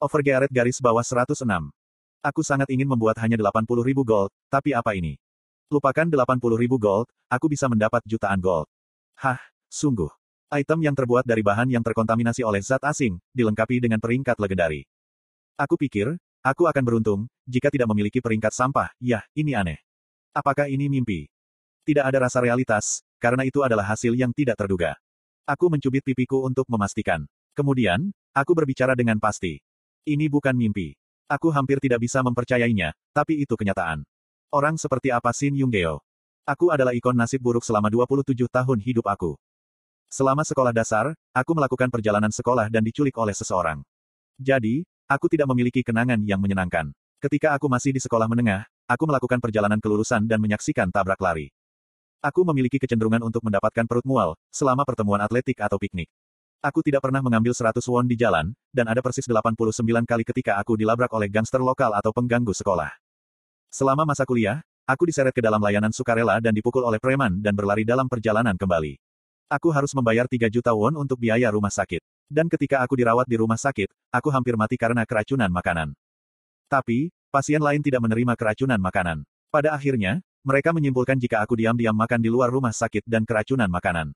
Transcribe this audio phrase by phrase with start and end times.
[0.00, 1.44] Overgearet garis bawah 106.
[2.24, 5.20] Aku sangat ingin membuat hanya 80 ribu gold, tapi apa ini?
[5.68, 8.64] Lupakan 80 ribu gold, aku bisa mendapat jutaan gold.
[9.20, 9.36] Hah,
[9.68, 10.08] sungguh.
[10.48, 14.88] Item yang terbuat dari bahan yang terkontaminasi oleh zat asing, dilengkapi dengan peringkat legendari.
[15.60, 19.84] Aku pikir, aku akan beruntung, jika tidak memiliki peringkat sampah, yah, ini aneh.
[20.32, 21.28] Apakah ini mimpi?
[21.84, 24.96] Tidak ada rasa realitas, karena itu adalah hasil yang tidak terduga.
[25.44, 27.28] Aku mencubit pipiku untuk memastikan.
[27.52, 29.60] Kemudian, aku berbicara dengan pasti.
[30.10, 30.98] Ini bukan mimpi.
[31.30, 34.02] Aku hampir tidak bisa mempercayainya, tapi itu kenyataan.
[34.50, 36.02] Orang seperti apa Shin Yunggeo?
[36.42, 39.38] Aku adalah ikon nasib buruk selama 27 tahun hidup aku.
[40.10, 43.86] Selama sekolah dasar, aku melakukan perjalanan sekolah dan diculik oleh seseorang.
[44.34, 46.90] Jadi, aku tidak memiliki kenangan yang menyenangkan.
[47.22, 51.54] Ketika aku masih di sekolah menengah, aku melakukan perjalanan kelulusan dan menyaksikan tabrak lari.
[52.18, 56.10] Aku memiliki kecenderungan untuk mendapatkan perut mual, selama pertemuan atletik atau piknik.
[56.60, 60.76] Aku tidak pernah mengambil 100 won di jalan, dan ada persis 89 kali ketika aku
[60.76, 62.92] dilabrak oleh gangster lokal atau pengganggu sekolah.
[63.72, 67.88] Selama masa kuliah, aku diseret ke dalam layanan sukarela dan dipukul oleh preman dan berlari
[67.88, 69.00] dalam perjalanan kembali.
[69.48, 72.04] Aku harus membayar 3 juta won untuk biaya rumah sakit.
[72.28, 75.96] Dan ketika aku dirawat di rumah sakit, aku hampir mati karena keracunan makanan.
[76.68, 79.24] Tapi, pasien lain tidak menerima keracunan makanan.
[79.48, 84.12] Pada akhirnya, mereka menyimpulkan jika aku diam-diam makan di luar rumah sakit dan keracunan makanan.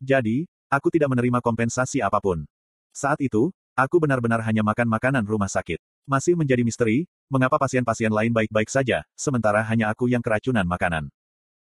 [0.00, 2.48] Jadi, aku tidak menerima kompensasi apa pun.
[2.96, 5.76] Saat itu, aku benar-benar hanya makan makanan rumah sakit.
[6.08, 11.12] Masih menjadi misteri, mengapa pasien-pasien lain baik-baik saja, sementara hanya aku yang keracunan makanan.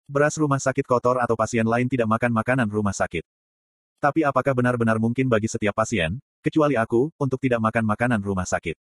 [0.09, 3.23] Beras rumah sakit kotor atau pasien lain tidak makan makanan rumah sakit.
[4.01, 8.77] Tapi apakah benar-benar mungkin bagi setiap pasien, kecuali aku, untuk tidak makan makanan rumah sakit?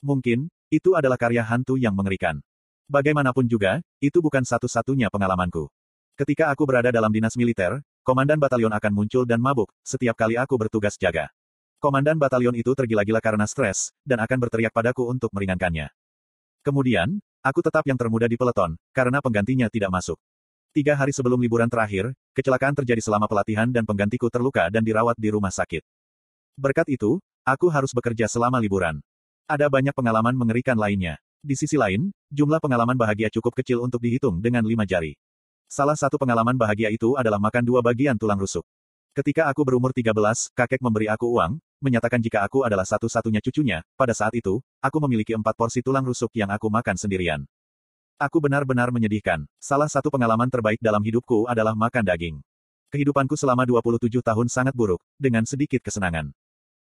[0.00, 2.40] Mungkin, itu adalah karya hantu yang mengerikan.
[2.88, 5.68] Bagaimanapun juga, itu bukan satu-satunya pengalamanku.
[6.14, 10.56] Ketika aku berada dalam dinas militer, komandan batalion akan muncul dan mabuk, setiap kali aku
[10.56, 11.28] bertugas jaga.
[11.76, 15.92] Komandan batalion itu tergila-gila karena stres, dan akan berteriak padaku untuk meringankannya.
[16.64, 20.16] Kemudian, aku tetap yang termuda di peleton, karena penggantinya tidak masuk.
[20.72, 25.28] Tiga hari sebelum liburan terakhir, kecelakaan terjadi selama pelatihan dan penggantiku terluka dan dirawat di
[25.28, 25.84] rumah sakit.
[26.56, 29.04] Berkat itu, aku harus bekerja selama liburan.
[29.44, 31.20] Ada banyak pengalaman mengerikan lainnya.
[31.44, 35.12] Di sisi lain, jumlah pengalaman bahagia cukup kecil untuk dihitung dengan lima jari.
[35.68, 38.64] Salah satu pengalaman bahagia itu adalah makan dua bagian tulang rusuk.
[39.12, 40.16] Ketika aku berumur 13,
[40.56, 45.36] kakek memberi aku uang, menyatakan jika aku adalah satu-satunya cucunya, pada saat itu, aku memiliki
[45.36, 47.44] empat porsi tulang rusuk yang aku makan sendirian.
[48.16, 49.44] Aku benar-benar menyedihkan.
[49.60, 52.40] Salah satu pengalaman terbaik dalam hidupku adalah makan daging.
[52.88, 56.32] Kehidupanku selama 27 tahun sangat buruk, dengan sedikit kesenangan.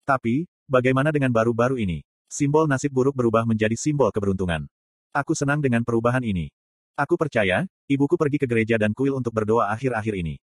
[0.08, 2.08] Tapi, bagaimana dengan baru-baru ini?
[2.32, 4.64] Simbol nasib buruk berubah menjadi simbol keberuntungan.
[5.12, 6.48] Aku senang dengan perubahan ini.
[6.98, 10.42] Aku percaya, ibuku pergi ke gereja dan kuil untuk berdoa akhir-akhir ini.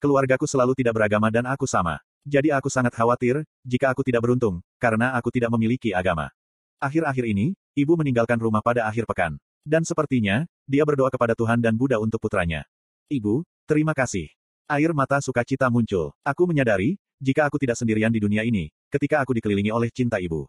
[0.00, 2.00] Keluargaku selalu tidak beragama dan aku sama.
[2.24, 6.32] Jadi aku sangat khawatir, jika aku tidak beruntung, karena aku tidak memiliki agama.
[6.80, 9.36] Akhir-akhir ini, ibu meninggalkan rumah pada akhir pekan.
[9.60, 12.64] Dan sepertinya, dia berdoa kepada Tuhan dan Buddha untuk putranya.
[13.12, 14.32] Ibu, terima kasih.
[14.64, 16.16] Air mata sukacita muncul.
[16.24, 20.48] Aku menyadari, jika aku tidak sendirian di dunia ini, ketika aku dikelilingi oleh cinta ibu.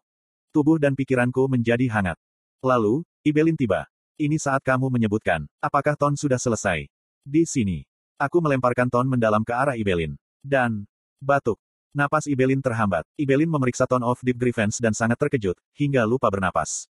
[0.56, 2.16] Tubuh dan pikiranku menjadi hangat.
[2.64, 3.84] Lalu, Ibelin tiba.
[4.16, 6.88] Ini saat kamu menyebutkan, apakah Ton sudah selesai?
[7.28, 7.84] Di sini.
[8.16, 10.16] Aku melemparkan Ton mendalam ke arah Ibelin.
[10.40, 10.88] Dan,
[11.20, 11.60] batuk.
[11.92, 13.04] Napas Ibelin terhambat.
[13.20, 16.88] Ibelin memeriksa Ton of Deep Grievance dan sangat terkejut, hingga lupa bernapas.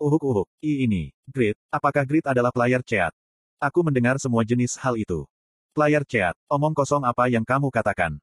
[0.00, 3.12] Uhuk-uhuk, i ini, Grit, apakah Grit adalah player chat?
[3.60, 5.28] Aku mendengar semua jenis hal itu.
[5.76, 8.16] Player chat, omong kosong apa yang kamu katakan.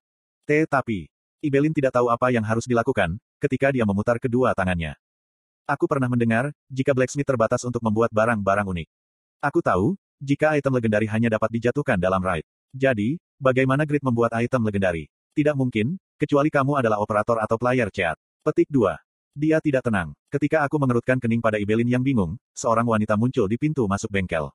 [0.49, 1.05] Tetapi,
[1.45, 4.97] Ibelin tidak tahu apa yang harus dilakukan, ketika dia memutar kedua tangannya.
[5.63, 8.87] Aku pernah mendengar, jika blacksmith terbatas untuk membuat barang-barang unik.
[9.39, 12.43] Aku tahu, jika item legendari hanya dapat dijatuhkan dalam raid.
[12.75, 15.07] Jadi, bagaimana Grid membuat item legendari?
[15.31, 18.19] Tidak mungkin, kecuali kamu adalah operator atau player chat.
[18.43, 18.91] Petik 2.
[19.39, 20.11] Dia tidak tenang.
[20.27, 24.51] Ketika aku mengerutkan kening pada Ibelin yang bingung, seorang wanita muncul di pintu masuk bengkel.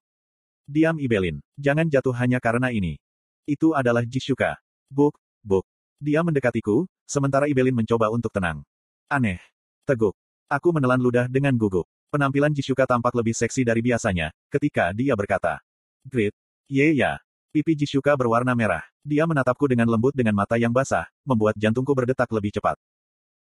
[0.68, 1.40] Diam Ibelin.
[1.56, 3.00] Jangan jatuh hanya karena ini.
[3.48, 4.60] Itu adalah Jishuka.
[4.92, 5.64] Buk, buk.
[6.04, 8.60] Dia mendekatiku, sementara Ibelin mencoba untuk tenang.
[9.08, 9.40] Aneh.
[9.88, 10.12] Teguk.
[10.48, 11.84] Aku menelan ludah dengan gugup.
[12.08, 15.60] Penampilan Jishuka tampak lebih seksi dari biasanya, ketika dia berkata.
[16.08, 16.32] Grit.
[16.72, 17.20] Ye ya.
[17.52, 18.80] Pipi Jishuka berwarna merah.
[19.04, 22.80] Dia menatapku dengan lembut dengan mata yang basah, membuat jantungku berdetak lebih cepat.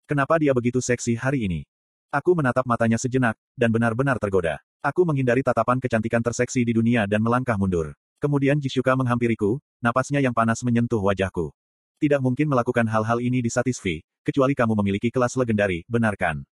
[0.08, 1.60] Kenapa dia begitu seksi hari ini?
[2.08, 4.64] Aku menatap matanya sejenak, dan benar-benar tergoda.
[4.80, 7.92] Aku menghindari tatapan kecantikan terseksi di dunia dan melangkah mundur.
[8.16, 11.52] Kemudian Jishuka menghampiriku, napasnya yang panas menyentuh wajahku.
[12.00, 16.48] Tidak mungkin melakukan hal-hal ini di Satisfy, kecuali kamu memiliki kelas legendari, benarkan?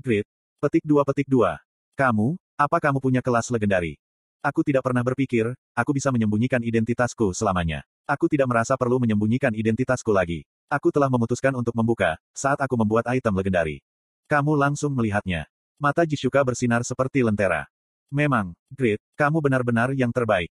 [0.00, 0.24] Grit.
[0.56, 1.58] Petik 2 petik 2.
[1.98, 4.00] Kamu, apa kamu punya kelas legendari?
[4.40, 7.84] Aku tidak pernah berpikir, aku bisa menyembunyikan identitasku selamanya.
[8.08, 10.48] Aku tidak merasa perlu menyembunyikan identitasku lagi.
[10.72, 13.84] Aku telah memutuskan untuk membuka, saat aku membuat item legendari.
[14.32, 15.44] Kamu langsung melihatnya.
[15.76, 17.68] Mata Jisuka bersinar seperti lentera.
[18.08, 20.48] Memang, Grit, kamu benar-benar yang terbaik.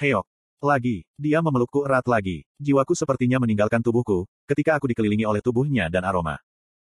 [0.00, 0.24] Heok.
[0.58, 2.42] Lagi, dia memelukku erat lagi.
[2.58, 6.40] Jiwaku sepertinya meninggalkan tubuhku, ketika aku dikelilingi oleh tubuhnya dan aroma.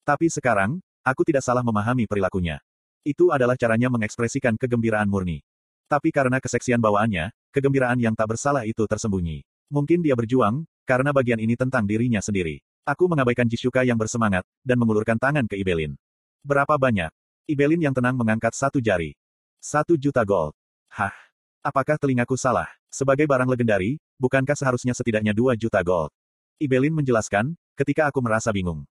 [0.05, 2.63] Tapi sekarang, aku tidak salah memahami perilakunya.
[3.03, 5.43] Itu adalah caranya mengekspresikan kegembiraan murni.
[5.91, 9.43] Tapi karena keseksian bawaannya, kegembiraan yang tak bersalah itu tersembunyi.
[9.69, 12.63] Mungkin dia berjuang, karena bagian ini tentang dirinya sendiri.
[12.83, 15.95] Aku mengabaikan Jisuka yang bersemangat, dan mengulurkan tangan ke Ibelin.
[16.43, 17.11] Berapa banyak?
[17.47, 19.15] Ibelin yang tenang mengangkat satu jari.
[19.63, 20.55] Satu juta gold.
[20.91, 21.15] Hah?
[21.63, 22.67] Apakah telingaku salah?
[22.91, 26.11] Sebagai barang legendari, bukankah seharusnya setidaknya dua juta gold?
[26.59, 28.83] Ibelin menjelaskan, ketika aku merasa bingung.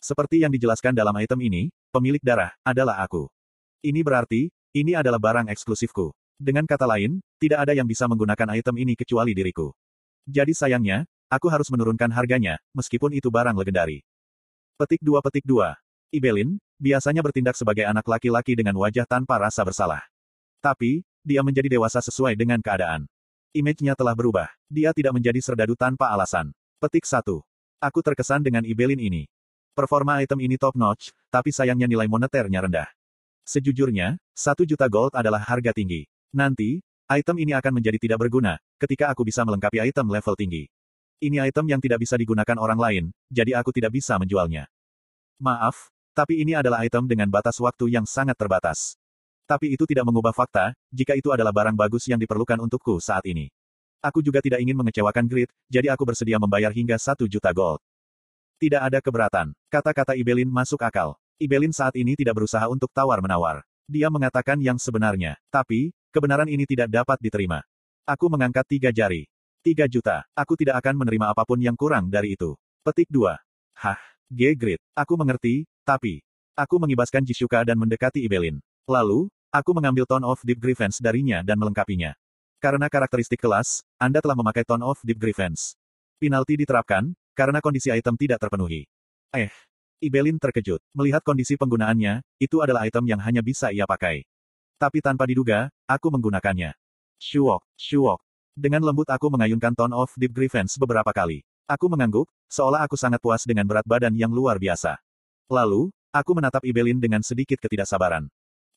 [0.00, 3.28] Seperti yang dijelaskan dalam item ini, pemilik darah, adalah aku.
[3.84, 6.16] Ini berarti, ini adalah barang eksklusifku.
[6.40, 9.76] Dengan kata lain, tidak ada yang bisa menggunakan item ini kecuali diriku.
[10.24, 14.00] Jadi sayangnya, aku harus menurunkan harganya, meskipun itu barang legendari.
[14.80, 15.76] Petik 2 Petik 2.
[16.16, 20.00] Ibelin, biasanya bertindak sebagai anak laki-laki dengan wajah tanpa rasa bersalah.
[20.64, 23.04] Tapi, dia menjadi dewasa sesuai dengan keadaan.
[23.52, 24.48] Image-nya telah berubah.
[24.72, 26.56] Dia tidak menjadi serdadu tanpa alasan.
[26.80, 27.20] Petik 1.
[27.84, 29.28] Aku terkesan dengan Ibelin ini.
[29.70, 32.88] Performa item ini top notch, tapi sayangnya nilai moneternya rendah.
[33.46, 36.10] Sejujurnya, satu juta gold adalah harga tinggi.
[36.34, 40.66] Nanti, item ini akan menjadi tidak berguna, ketika aku bisa melengkapi item level tinggi.
[41.22, 44.66] Ini item yang tidak bisa digunakan orang lain, jadi aku tidak bisa menjualnya.
[45.38, 48.98] Maaf, tapi ini adalah item dengan batas waktu yang sangat terbatas.
[49.46, 53.50] Tapi itu tidak mengubah fakta, jika itu adalah barang bagus yang diperlukan untukku saat ini.
[54.00, 57.82] Aku juga tidak ingin mengecewakan Grid, jadi aku bersedia membayar hingga satu juta gold.
[58.60, 59.56] Tidak ada keberatan.
[59.72, 61.16] Kata-kata Ibelin masuk akal.
[61.40, 63.64] Ibelin saat ini tidak berusaha untuk tawar-menawar.
[63.88, 65.40] Dia mengatakan yang sebenarnya.
[65.48, 67.64] Tapi, kebenaran ini tidak dapat diterima.
[68.04, 69.24] Aku mengangkat tiga jari.
[69.64, 70.28] Tiga juta.
[70.36, 72.52] Aku tidak akan menerima apa pun yang kurang dari itu.
[72.84, 73.40] Petik dua.
[73.80, 73.96] Hah,
[74.28, 74.84] G-Grid.
[74.92, 76.20] Aku mengerti, tapi...
[76.52, 78.60] Aku mengibaskan Jisuka dan mendekati Ibelin.
[78.84, 82.12] Lalu, aku mengambil Tone of Deep Grievance darinya dan melengkapinya.
[82.60, 85.80] Karena karakteristik kelas, Anda telah memakai Tone of Deep Grievance.
[86.20, 88.86] Penalti diterapkan, karena kondisi item tidak terpenuhi.
[89.30, 89.50] Eh,
[90.00, 90.80] Ibelin terkejut.
[90.96, 94.24] Melihat kondisi penggunaannya, itu adalah item yang hanya bisa ia pakai.
[94.80, 96.72] Tapi tanpa diduga, aku menggunakannya.
[97.20, 98.20] Shuok, shuok.
[98.56, 101.44] Dengan lembut aku mengayunkan Tone of Deep Grievance beberapa kali.
[101.68, 104.96] Aku mengangguk, seolah aku sangat puas dengan berat badan yang luar biasa.
[105.52, 108.26] Lalu, aku menatap Ibelin dengan sedikit ketidaksabaran.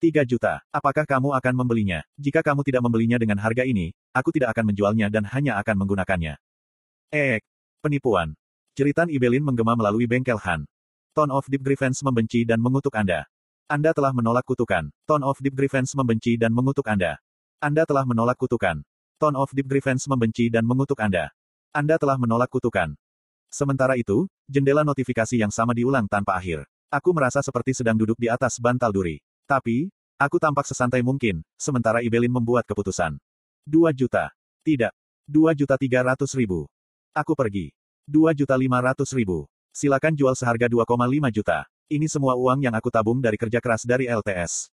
[0.04, 2.04] Tiga juta, apakah kamu akan membelinya?
[2.20, 6.36] Jika kamu tidak membelinya dengan harga ini, aku tidak akan menjualnya dan hanya akan menggunakannya.
[7.16, 7.40] Eh,
[7.80, 8.36] penipuan.
[8.74, 10.66] Jeritan Ibelin menggema melalui bengkel Han.
[11.14, 13.30] Tone of Deep Grievance membenci dan mengutuk Anda.
[13.70, 14.90] Anda telah menolak kutukan.
[15.06, 17.22] Tone of Deep Grievance membenci dan mengutuk Anda.
[17.62, 18.82] Anda telah menolak kutukan.
[19.22, 21.30] Tone of Deep Grievance membenci dan mengutuk Anda.
[21.70, 22.98] Anda telah menolak kutukan.
[23.54, 26.66] Sementara itu, jendela notifikasi yang sama diulang tanpa akhir.
[26.90, 29.22] Aku merasa seperti sedang duduk di atas bantal duri.
[29.46, 33.22] Tapi, aku tampak sesantai mungkin, sementara Ibelin membuat keputusan.
[33.62, 34.34] Dua juta.
[34.66, 34.94] Tidak.
[35.30, 36.66] Dua juta tiga ratus ribu.
[37.14, 37.70] Aku pergi.
[38.04, 39.48] Dua juta lima ratus ribu.
[39.72, 40.92] Silakan jual seharga 2,5
[41.32, 41.64] juta.
[41.88, 44.68] Ini semua uang yang aku tabung dari kerja keras dari LTS.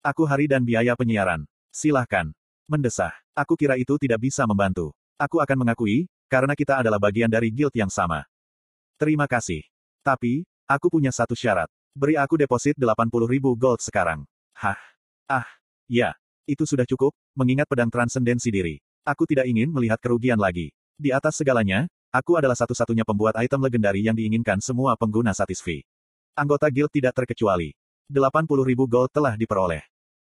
[0.00, 1.44] Aku hari dan biaya penyiaran.
[1.68, 2.32] Silahkan.
[2.64, 3.12] Mendesah.
[3.36, 4.96] Aku kira itu tidak bisa membantu.
[5.20, 8.24] Aku akan mengakui, karena kita adalah bagian dari guild yang sama.
[8.96, 9.60] Terima kasih.
[10.00, 11.68] Tapi, aku punya satu syarat.
[11.92, 14.24] Beri aku deposit 80 ribu gold sekarang.
[14.56, 14.80] Hah?
[15.28, 15.44] Ah,
[15.92, 16.16] ya.
[16.48, 18.80] Itu sudah cukup, mengingat pedang transendensi diri.
[19.04, 20.72] Aku tidak ingin melihat kerugian lagi.
[20.96, 25.80] Di atas segalanya, Aku adalah satu-satunya pembuat item legendari yang diinginkan semua pengguna Satisfy.
[26.36, 27.72] Anggota guild tidak terkecuali.
[28.12, 29.80] 80 ribu gold telah diperoleh.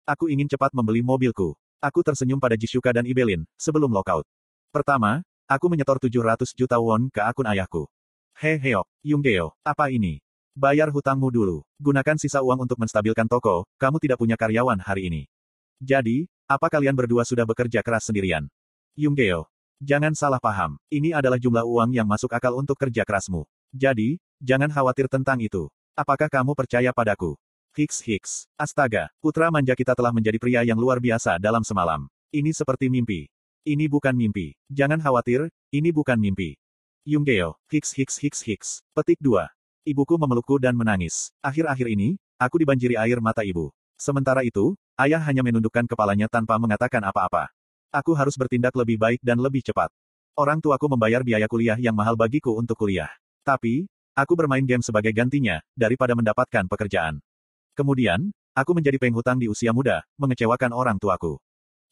[0.09, 1.53] Aku ingin cepat membeli mobilku.
[1.77, 4.25] Aku tersenyum pada Jisuka dan Ibelin, sebelum lockout.
[4.73, 7.85] Pertama, aku menyetor 700 juta won ke akun ayahku.
[8.33, 10.25] Heheok, Yunggeo, apa ini?
[10.57, 11.61] Bayar hutangmu dulu.
[11.77, 15.29] Gunakan sisa uang untuk menstabilkan toko, kamu tidak punya karyawan hari ini.
[15.77, 18.49] Jadi, apa kalian berdua sudah bekerja keras sendirian?
[18.97, 19.45] Yunggeo,
[19.83, 23.43] Jangan salah paham, ini adalah jumlah uang yang masuk akal untuk kerja kerasmu.
[23.75, 25.67] Jadi, jangan khawatir tentang itu.
[25.99, 27.35] Apakah kamu percaya padaku?
[27.75, 28.47] Hicks Hicks.
[28.55, 32.07] Astaga, putra manja kita telah menjadi pria yang luar biasa dalam semalam.
[32.31, 33.27] Ini seperti mimpi.
[33.67, 34.55] Ini bukan mimpi.
[34.71, 36.55] Jangan khawatir, ini bukan mimpi.
[37.03, 38.69] Yunggeo, Hicks Hicks Hicks Hicks.
[38.95, 39.43] Petik 2.
[39.87, 41.35] Ibuku memelukku dan menangis.
[41.43, 43.75] Akhir-akhir ini, aku dibanjiri air mata ibu.
[43.95, 47.54] Sementara itu, ayah hanya menundukkan kepalanya tanpa mengatakan apa-apa.
[47.95, 49.87] Aku harus bertindak lebih baik dan lebih cepat.
[50.35, 53.07] Orang tuaku membayar biaya kuliah yang mahal bagiku untuk kuliah.
[53.47, 57.23] Tapi, aku bermain game sebagai gantinya, daripada mendapatkan pekerjaan.
[57.71, 61.39] Kemudian, aku menjadi penghutang di usia muda, mengecewakan orang tuaku.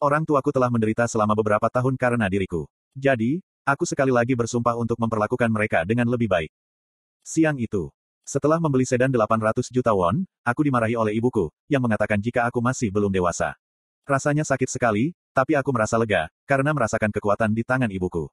[0.03, 2.67] Orang tuaku telah menderita selama beberapa tahun karena diriku.
[2.99, 6.51] Jadi, aku sekali lagi bersumpah untuk memperlakukan mereka dengan lebih baik.
[7.23, 12.47] Siang itu, Setelah membeli sedan 800 juta won, aku dimarahi oleh ibuku, yang mengatakan jika
[12.47, 13.55] aku masih belum dewasa.
[14.07, 18.29] Rasanya sakit sekali, tapi aku merasa lega, karena merasakan kekuatan di tangan ibuku.